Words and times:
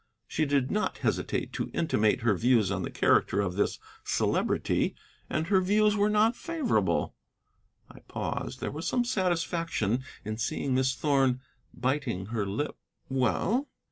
She 0.27 0.45
did 0.45 0.71
not 0.71 0.97
hesitate 1.05 1.53
to 1.53 1.69
intimate 1.75 2.21
her 2.21 2.33
views 2.33 2.71
on 2.71 2.81
the 2.81 2.89
character 2.89 3.39
of 3.39 3.53
this 3.53 3.77
Celebrity, 4.03 4.95
and 5.29 5.45
her 5.45 5.61
views 5.61 5.95
were 5.95 6.09
not 6.09 6.35
favorable." 6.35 7.13
I 7.87 7.99
paused. 7.99 8.61
There 8.61 8.71
was 8.71 8.87
some 8.87 9.05
satisfaction 9.05 10.03
in 10.25 10.39
seeing 10.39 10.73
Miss 10.73 10.95
Thorn 10.95 11.39
biting 11.71 12.25
her 12.33 12.47
lip. 12.47 12.77
"Well?" 13.09 13.69